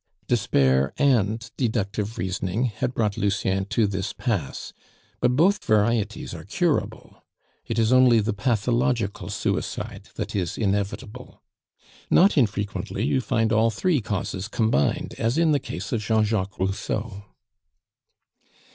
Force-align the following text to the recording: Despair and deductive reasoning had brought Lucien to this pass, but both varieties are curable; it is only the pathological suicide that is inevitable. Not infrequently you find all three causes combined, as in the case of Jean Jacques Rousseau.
Despair 0.25 0.95
and 0.97 1.51
deductive 1.57 2.17
reasoning 2.17 2.63
had 2.63 2.95
brought 2.95 3.17
Lucien 3.17 3.65
to 3.65 3.85
this 3.85 4.13
pass, 4.13 4.73
but 5.19 5.35
both 5.35 5.63
varieties 5.63 6.33
are 6.33 6.43
curable; 6.43 7.23
it 7.67 7.77
is 7.77 7.93
only 7.93 8.19
the 8.19 8.33
pathological 8.33 9.29
suicide 9.29 10.09
that 10.15 10.35
is 10.35 10.57
inevitable. 10.57 11.43
Not 12.09 12.35
infrequently 12.35 13.05
you 13.05 13.21
find 13.21 13.53
all 13.53 13.69
three 13.69 14.01
causes 14.01 14.47
combined, 14.47 15.13
as 15.19 15.37
in 15.37 15.51
the 15.51 15.59
case 15.59 15.91
of 15.91 16.01
Jean 16.01 16.23
Jacques 16.23 16.57
Rousseau. 16.57 17.23